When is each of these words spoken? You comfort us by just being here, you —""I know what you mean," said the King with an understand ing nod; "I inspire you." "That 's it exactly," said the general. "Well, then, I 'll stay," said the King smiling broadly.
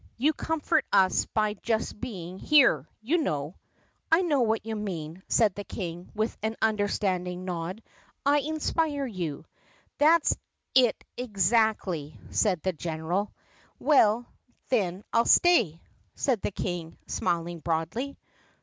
You 0.17 0.33
comfort 0.33 0.83
us 0.91 1.27
by 1.27 1.53
just 1.61 2.01
being 2.01 2.39
here, 2.39 2.87
you 3.03 3.53
—""I 4.11 4.23
know 4.23 4.41
what 4.41 4.65
you 4.65 4.75
mean," 4.75 5.21
said 5.27 5.53
the 5.53 5.63
King 5.63 6.09
with 6.15 6.35
an 6.41 6.55
understand 6.59 7.27
ing 7.27 7.45
nod; 7.45 7.83
"I 8.25 8.39
inspire 8.39 9.05
you." 9.05 9.45
"That 9.99 10.25
's 10.25 10.37
it 10.73 11.03
exactly," 11.17 12.19
said 12.31 12.63
the 12.63 12.73
general. 12.73 13.31
"Well, 13.77 14.25
then, 14.69 15.03
I 15.13 15.19
'll 15.19 15.25
stay," 15.25 15.83
said 16.15 16.41
the 16.41 16.49
King 16.49 16.97
smiling 17.05 17.59
broadly. 17.59 18.17